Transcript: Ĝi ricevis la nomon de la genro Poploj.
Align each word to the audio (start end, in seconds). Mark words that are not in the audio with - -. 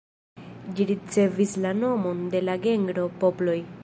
Ĝi 0.77 0.87
ricevis 0.91 1.53
la 1.67 1.75
nomon 1.83 2.23
de 2.37 2.41
la 2.47 2.57
genro 2.67 3.05
Poploj. 3.25 3.59